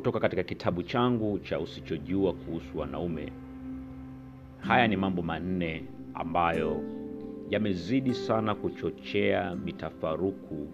[0.00, 3.32] kutoka katika kitabu changu cha Usichojua Kuhusu Wanaume.
[4.58, 5.84] Haya ni mambo manne
[6.14, 6.80] ambayo
[7.50, 10.68] yamezidi sana kuchochea mitafaruku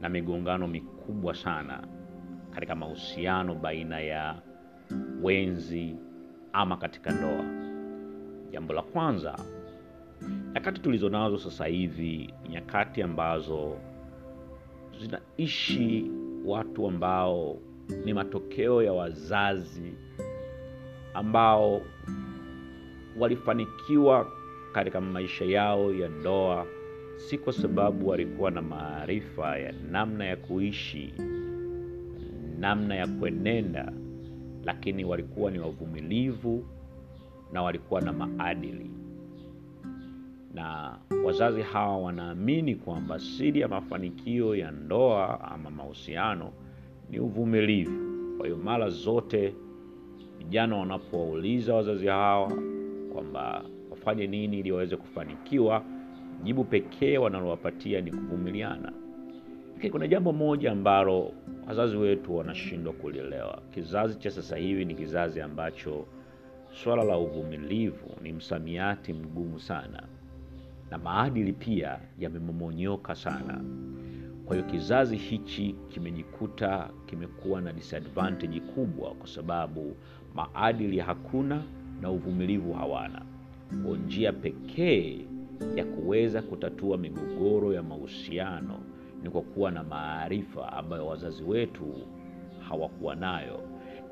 [0.00, 1.86] na migongano mikubwa sana
[2.54, 4.42] katika mahusiano baina ya
[5.22, 5.96] wenzi
[6.52, 7.44] ama katika ndoa.
[8.52, 9.38] Jambo la kwanza,
[10.54, 13.76] nyakati tulizo nazo sasa hivi nyakati ambazo
[15.00, 16.10] zinaishi
[16.44, 17.56] watu ambao
[18.04, 19.92] ni matokeo ya wazazi
[21.14, 21.82] ambao
[23.18, 24.26] walifanikiwa
[24.72, 26.66] katika maisha yao ya ndoa,
[27.16, 31.14] si kwa sababu walikuwa na maarifa ya namna ya kuishi,
[32.58, 33.92] namna ya kuenenda,
[34.64, 36.64] lakini walikuwa ni wavumilivu
[37.52, 38.90] na walikuwa na maadili.
[40.54, 46.52] Na wazazi hawa wanaamini kwamba siri ya mafanikio ya ndoa ama mahusiano
[47.10, 48.04] ni uvumilivu.
[48.36, 49.54] Kwa hiyo mara zote
[50.38, 52.52] vijana wanapowauliza wazazi hawa
[53.12, 55.84] kwamba wafanye nini ili waweze kufanikiwa,
[56.44, 58.92] jibu pekee wanalowapatia ni kuvumiliana.
[59.74, 61.32] Lakini kuna jambo moja ambalo
[61.68, 63.62] wazazi wetu wanashindwa kulielewa.
[63.74, 66.06] Kizazi cha sasa hivi ni kizazi ambacho
[66.72, 70.02] swala la uvumilivu ni msamiati mgumu sana,
[70.90, 73.60] na maadili pia yamemomonyoka sana.
[74.46, 79.96] Kwa hiyo kizazi hichi kimejikuta kimekuwa na disadvantage kubwa, kwa sababu
[80.34, 81.62] maadili hakuna
[82.00, 83.22] na uvumilivu hawana.
[83.86, 85.20] Kwa njia pekee
[85.76, 88.80] ya kuweza kutatua migogoro ya mahusiano
[89.22, 91.94] ni kwa kuwa na maarifa ambayo wazazi wetu
[92.68, 93.60] hawakuwa nayo.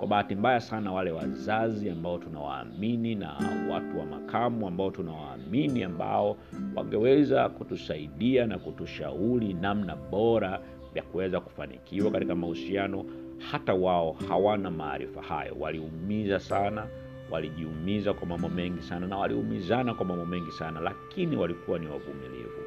[0.02, 3.32] Kwa bahati mbaya sana, wale wazazi ambao tunawaamini na
[3.70, 6.36] watu wa makamu ambao tunawaamini ambao
[6.76, 10.60] wangeweza kutusaidia na kutushauri namna bora
[10.94, 13.04] ya kuweza kufanikiwa katika mahusiano,
[13.50, 15.56] hata wao hawana maarifa hayo.
[15.60, 16.86] Waliumiza sana,
[17.30, 22.60] walijiumiza kwa mambo mengi sana, na waliumizana kwa mambo mengi sana, lakini walikuwa ni wavumilivu.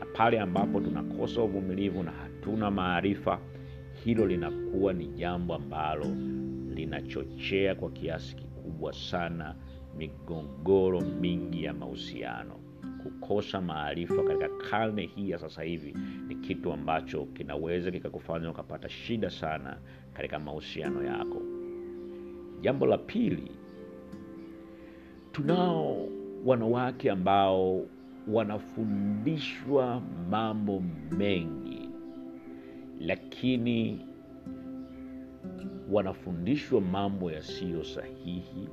[0.00, 3.38] Na pale ambapo tunakosa uvumilivu na hatuna maarifa,
[4.04, 6.06] hilo linakuwa ni jambo ambalo
[6.80, 9.54] linachochea kwa kiasi kikubwa sana
[9.96, 12.54] migogoro mingi ya mahusiano.
[13.02, 15.94] Kukosa maarifa katika karne hii ya sasa hivi
[16.28, 19.76] ni kitu ambacho kinaweza kikakufanya ukapata shida sana
[20.12, 21.42] katika mahusiano yako.
[22.60, 23.50] Jambo la pili,
[25.32, 26.08] tunao
[26.44, 27.86] wanawake ambao
[28.28, 31.88] wanafundishwa mambo mengi,
[33.00, 34.06] lakini
[35.90, 38.68] wanafundishwa mambo yasiyo sahihi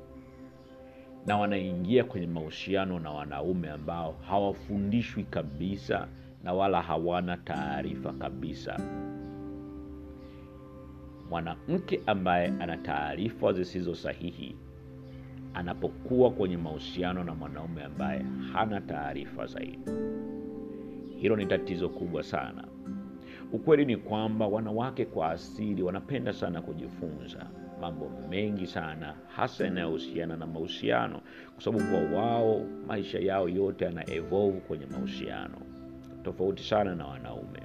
[1.25, 6.07] na wanaingia kwenye mahusiano na wanaume ambao hawafundishwi kabisa
[6.43, 8.79] na wala hawana taarifa kabisa.
[11.29, 14.55] Mwanamke ambaye ana taarifa zisizo sahihi
[15.53, 19.79] anapokuwa kwenye mahusiano na mwanaume ambaye hana taarifa zaidi,
[21.17, 22.67] hilo ni tatizo kubwa sana.
[23.53, 27.45] Ukweli ni kwamba wanawake kwa asili wanapenda sana kujifunza
[27.81, 31.21] mambo mengi sana, hasa yanayohusiana na mahusiano,
[31.55, 35.57] kwa sababu kwa wao maisha yao yote yana evolve kwenye mahusiano,
[36.23, 37.59] tofauti sana na wanaume.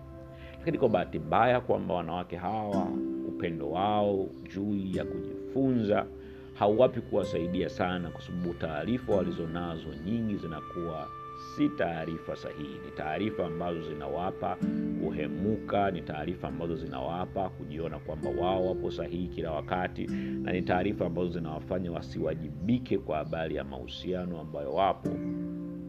[0.59, 2.87] Lakini kwa bahati mbaya kwamba wanawake hawa
[3.28, 6.06] upendo wao juu ya kujifunza
[6.54, 11.09] hauwapi kuwasaidia sana, kwa sababu taarifa walizonazo nyingi zinakuwa
[11.56, 12.78] si taarifa sahihi.
[12.84, 14.56] Ni taarifa ambazo zinawapa
[15.04, 20.06] kuhemuka, ni taarifa ambazo zinawapa kujiona kwamba wao wapo sahihi kila wakati,
[20.42, 25.10] na ni taarifa ambazo zinawafanya wasiwajibike kwa habari ya mahusiano ambayo wapo.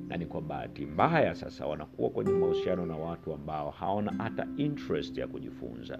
[0.07, 5.17] Na ni kwa bahati mbaya sasa wanakuwa kwenye mahusiano na watu ambao hawana hata interest
[5.17, 5.99] ya kujifunza.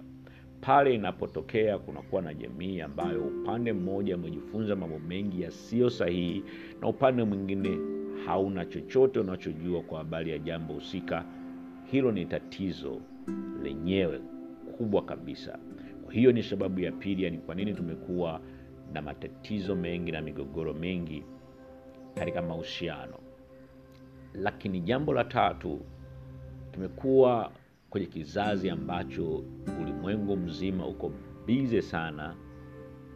[0.62, 6.44] Pale inapotokea kunakuwa na jamii ambayo upande mmoja amejifunza mambo mengi yasiyo sahihi
[6.82, 7.78] na upande mwingine
[8.25, 11.25] hauna chochote unachojua kwa habari ya jambo husika,
[11.91, 13.02] hilo ni tatizo
[13.64, 14.20] lenyewe
[14.78, 15.59] kubwa kabisa.
[16.03, 18.41] Kwa hiyo ni sababu ya pili, yani kwa nini tumekuwa
[18.93, 21.23] na matatizo mengi na migogoro mengi
[22.16, 23.20] katika mahusiano.
[24.34, 25.81] Lakini jambo la tatu,
[26.72, 27.52] tumekuwa
[27.90, 29.43] kwenye kizazi ambacho
[29.81, 31.11] ulimwengu mzima uko
[31.46, 32.35] bize sana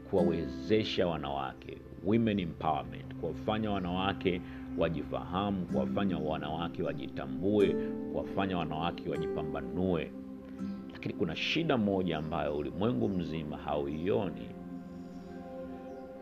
[0.09, 4.41] kuwawezesha wanawake, women empowerment, kuwafanya wanawake
[4.77, 7.75] wajifahamu, kuwafanya wanawake wajitambue,
[8.11, 10.11] kuwafanya wanawake wajipambanue.
[10.93, 14.49] Lakini kuna shida moja ambayo ulimwengu mzima hauioni.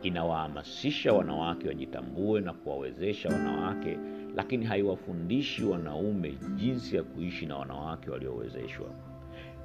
[0.01, 3.97] Inawahamasisha wanawake wajitambue na kuwawezesha wanawake,
[4.35, 8.87] lakini haiwafundishi wanaume jinsi ya kuishi na wanawake waliowezeshwa.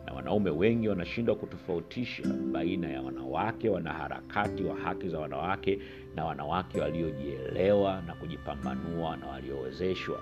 [0.07, 2.23] na wanaume wengi wanashindwa kutofautisha
[2.53, 5.79] baina ya wanawake wanaharakati wa haki za wanawake
[6.17, 10.21] na wanawake waliojielewa na kujipambanua na waliowezeshwa.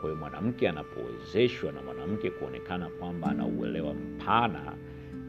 [0.00, 4.76] Kwa hiyo mwanamke anapowezeshwa na mwanamke kuonekana kwamba ana uelewa mpana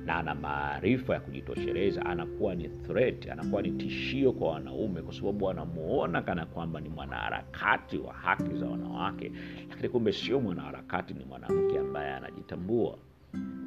[0.06, 5.50] na ana maarifa ya kujitosheleza anakuwa ni threat anakuwa ni tishio kwa wanaume kwa sababu
[5.50, 9.32] anamuona kana kwamba ni mwanaharakati wa haki za wanawake.
[9.70, 12.98] Lakini kumbe sio mwanaharakati ni mwanamke ambaye anajitambua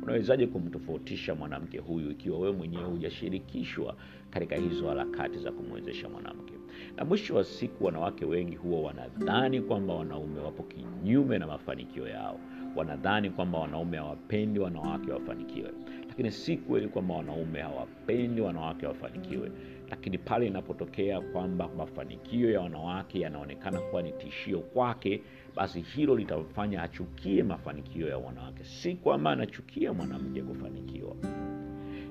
[0.06, 3.96] unawezaje kumtofautisha mwanamke huyu ikiwa wewe mwenyewe hujashirikishwa
[4.30, 6.52] katika hizo harakati za kumwezesha mwanamke?
[6.96, 12.40] Na mwisho wa siku wanawake wengi huwa wanadhani kwamba wanaume wapo kinyume na mafanikio yao
[12.76, 15.70] wanadhani kwamba wanaume hawapendi wanawake wafanikiwe.
[16.08, 19.50] Lakini si kweli kwamba wanaume hawapendi wanawake wafanikiwe.
[19.90, 25.22] Lakini pale inapotokea kwamba mafanikio ya wanawake yanaonekana kuwa ni tishio kwake
[25.56, 28.64] basi hilo litamfanya achukie mafanikio ya wanawake.
[28.64, 31.16] Si kwamba anachukia mwanamke kufanikiwa.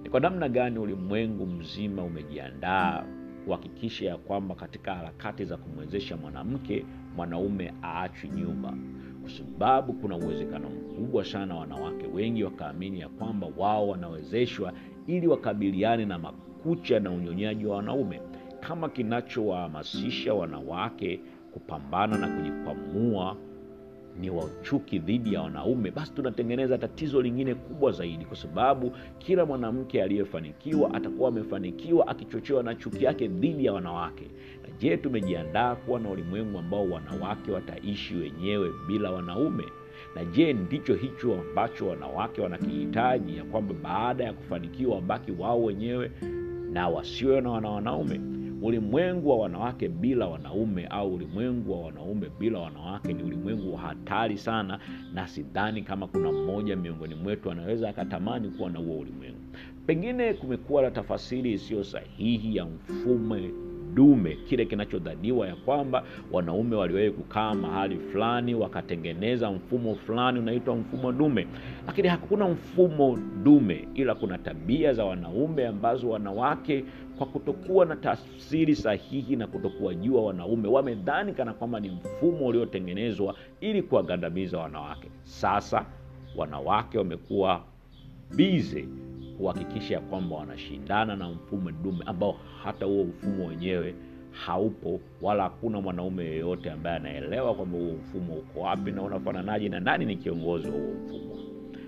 [0.03, 3.03] Ni kwa namna gani ulimwengu mzima umejiandaa
[3.45, 6.85] kuhakikisha ya kwamba katika harakati za kumwezesha mwanamke
[7.15, 8.77] mwanaume aachwi nyuma
[9.25, 14.73] kwa sababu kuna uwezekano mkubwa sana wanawake wengi wakaamini ya kwamba wao wanawezeshwa
[15.07, 18.21] ili wakabiliane na makucha na unyonyaji wa wanaume
[18.59, 21.19] kama kinachowahamasisha wanawake
[21.53, 23.35] kupambana na kujikwamua
[24.19, 25.91] ni wachuki dhidi ya wanaume.
[25.91, 32.75] Basi tunatengeneza tatizo lingine kubwa zaidi kwa sababu kila mwanamke aliyefanikiwa atakuwa amefanikiwa akichochewa na
[32.75, 34.25] chuki yake dhidi ya wanawake.
[34.63, 39.63] na je tumejiandaa kuwa na ulimwengu ambao wanawake wataishi wenyewe bila wanaume?
[40.15, 46.11] Na je ndicho hicho ambacho wanawake wanakihitaji ya kwamba baada ya kufanikiwa wabaki wao wenyewe
[46.71, 48.21] na wasiwe na wana wanaume?
[48.61, 54.37] Ulimwengu wa wanawake bila wanaume au ulimwengu wa wanaume bila wanawake ni ulimwengu wa hatari
[54.37, 54.79] sana
[55.13, 59.39] na sidhani kama kuna mmoja miongoni mwetu anaweza akatamani kuwa na huo ulimwengu.
[59.85, 63.37] Pengine kumekuwa na tafasiri isiyo sahihi ya mfumo
[63.95, 71.11] dume kile kinachodhaniwa ya kwamba wanaume waliwahi kukaa mahali fulani wakatengeneza mfumo fulani unaitwa mfumo
[71.11, 71.47] dume.
[71.87, 76.85] Lakini hakuna mfumo dume ila kuna tabia za wanaume ambazo wanawake
[77.17, 83.81] kwa kutokuwa na tafsiri sahihi na kutokuwajua wanaume wamedhani kana kwamba ni mfumo uliotengenezwa ili
[83.81, 85.07] kuwagandamiza wanawake.
[85.23, 85.85] Sasa
[86.37, 87.61] wanawake wamekuwa
[88.35, 88.87] bize
[89.37, 93.95] kuhakikisha ya kwamba wanashindana na mfumo dume ambao hata huo mfumo wenyewe
[94.31, 99.79] haupo wala hakuna mwanaume yeyote ambaye anaelewa kwamba huo mfumo uko wapi na unafananaje na
[99.79, 101.35] nani ni kiongozi wa huo mfumo.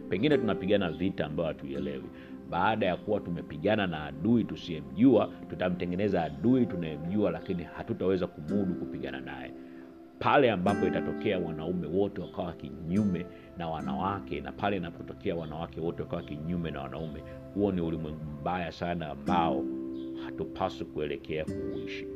[0.09, 2.03] Pengine tunapigana vita ambayo hatuielewi.
[2.49, 9.51] Baada ya kuwa tumepigana na adui tusiyemjua tutamtengeneza adui tunayemjua lakini hatutaweza kumudu kupigana naye
[10.19, 13.25] pale ambapo itatokea wanaume wote wakawa kinyume
[13.57, 17.23] na wanawake na pale inapotokea wanawake wote wakawa kinyume na wanaume
[17.53, 19.63] huo ni ulimwengu mbaya sana ambao
[20.25, 22.07] hatupaswi kuelekea kuuishi.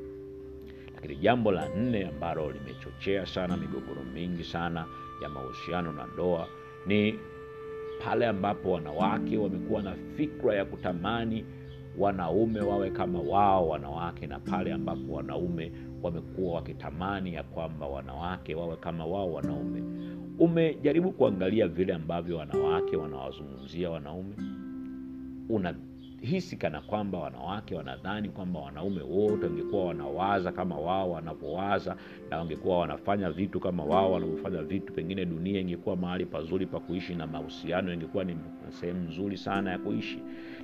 [0.96, 4.86] Lakini jambo la nne ambalo limechochea sana migogoro mingi sana
[5.24, 6.48] ya mahusiano na ndoa
[6.88, 7.20] ni
[8.06, 11.46] pale ambapo wanawake wamekuwa na fikra ya kutamani
[11.98, 15.72] wanaume wawe kama wao wanawake na pale ambapo wanaume
[16.04, 19.84] wamekuwa wakitamani ya kwamba wanawake wawe kama wao wanaume.
[20.40, 24.36] Umejaribu kuangalia vile ambavyo wanawake wanawazungumzia wanaume?
[25.50, 31.96] Unahisi kana kwamba wanawake wanadhani kwamba wanaume wote wangekuwa wanawaza kama wao wanavyowaza
[32.30, 34.94] na wangekuwa wanafanya vitu kama wao wanavyofanya vitu?
[34.94, 38.38] Pengine dunia ingekuwa mahali pazuri pa kuishi na mahusiano ingekuwa ni
[38.70, 40.20] sehemu nzuri sana ya kuishi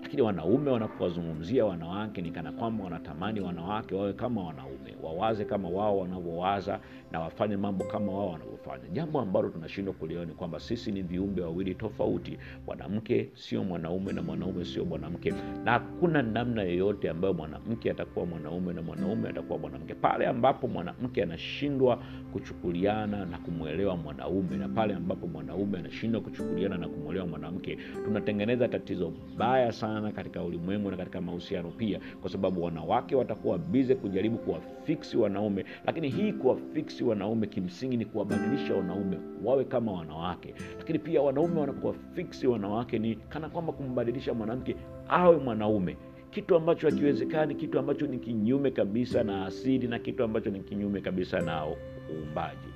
[0.08, 6.00] lakini wanaume wanapowazungumzia wanawake ni kana kwamba wanatamani wanawake wawe kama wanaume wawaze kama wao
[6.00, 6.80] wanavyowaza
[7.12, 8.90] na wafanye mambo kama wao wanavyofanya.
[8.94, 12.38] Jambo ambalo tunashindwa kuliona ni kwamba sisi ni viumbe wawili tofauti.
[12.68, 15.34] Mwanamke sio mwanaume na mwanaume sio mwanamke.
[15.64, 19.94] Na hakuna namna yoyote ambayo mwanamke atakuwa mwanaume na mwanaume atakuwa mwanamke.
[19.94, 22.00] Pale ambapo mwanamke anashindwa
[22.34, 29.14] kuchukuliana na kumwelewa mwanaume na pale ambapo mwanaume anashindwa kuchukuliana na kumwelewa mwanamke tunatengeneza tatizo
[29.38, 35.18] baya sana katika ulimwengu na katika mahusiano pia kwa sababu wanawake watakuwa bize kujaribu kuwafiksi
[35.18, 35.66] wanaume.
[35.86, 40.54] Lakini hii kuwafiksi wanaume kimsingi ni kuwabadilisha wanaume wawe kama wanawake.
[40.78, 44.76] Lakini pia wanaume wanakuwafiksi wanawake ni kana kwamba kumbadilisha mwanamke
[45.10, 45.98] awe mwanaume.
[46.32, 51.02] Kitu ambacho hakiwezekani kitu ambacho ni kinyume kabisa na asili na kitu ambacho ni kinyume
[51.02, 51.66] kabisa na
[52.12, 52.68] uumbaji.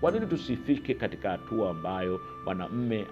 [0.00, 3.06] Kwa nini tusifike katika hatua ambayo mwanamme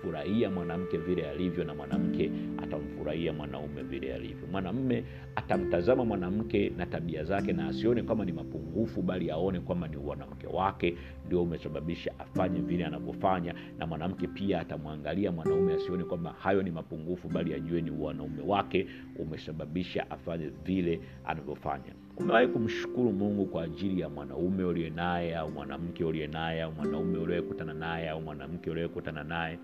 [0.00, 2.30] atamfurahia mwanamke vile alivyo na mwanamke
[2.62, 4.48] atamfurahia mwanaume vile alivyo.
[4.52, 5.04] Mwanamme
[5.36, 10.46] atamtazama mwanamke na tabia zake na asione kwamba ni mapungufu bali aone kwamba ni mwanamke
[10.46, 13.54] wake ndio umesababisha afanye vile anavyofanya.
[13.78, 18.86] Na mwanamke pia atamwangalia mwanaume asione kwamba hayo ni mapungufu bali ajue ni wanaume wake
[19.18, 21.92] umesababisha afanye vile anavyofanya.
[22.16, 27.18] Umewahi kumshukuru mungu kwa ajili ya mwanaume uliye naye au mwanamke uliye naye au mwanaume
[27.18, 29.58] uliyekutana naye au mwanamke uliyekutana naye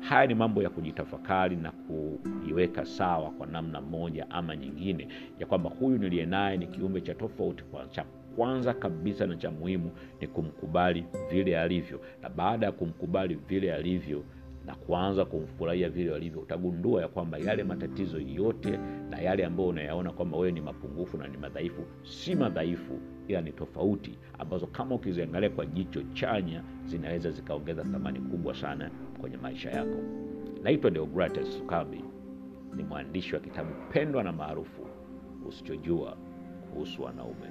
[0.00, 5.70] haya ni mambo ya kujitafakari na kuiweka sawa kwa namna moja ama nyingine ya kwamba
[5.70, 8.04] huyu niliye naye ni kiumbe cha tofauti cha
[8.36, 9.90] kwanza kabisa na cha muhimu
[10.20, 12.00] ni kumkubali vile alivyo.
[12.22, 14.24] Na baada ya kumkubali vile alivyo
[14.66, 18.78] na kuanza kumfurahia vile alivyo, utagundua ya kwamba yale matatizo yote
[19.10, 23.52] na yale ambayo unayaona kwamba wewe ni mapungufu na ni madhaifu si madhaifu ila ni
[23.52, 29.98] tofauti ambazo kama ukiziangalia kwa jicho chanya zinaweza zikaongeza thamani kubwa sana kwenye maisha yako.
[30.62, 32.04] Naitwa Deogratus sukabi
[32.76, 34.86] ni mwandishi wa kitabu pendwa na maarufu
[35.48, 36.16] usichojua
[36.72, 37.48] kuhusu wanaume